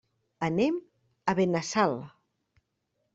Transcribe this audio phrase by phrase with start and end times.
[0.45, 0.79] Anem
[1.33, 1.93] a Benassal.